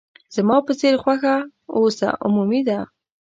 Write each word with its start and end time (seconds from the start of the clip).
زما 0.35 0.57
په 0.65 0.71
څېر 0.79 0.95
خوښه 1.03 1.35
اوس 1.75 1.97
عمومي 2.25 2.61
ده. 2.67 2.79